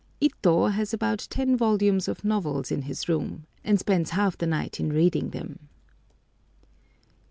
Ito 0.19 0.69
has 0.69 0.95
about 0.95 1.27
ten 1.29 1.55
volumes 1.55 2.07
of 2.07 2.25
novels 2.25 2.71
in 2.71 2.81
his 2.81 3.07
room, 3.07 3.45
and 3.63 3.79
spends 3.79 4.09
half 4.17 4.35
the 4.35 4.47
night 4.47 4.79
in 4.79 4.91
reading 4.91 5.29
them. 5.29 5.69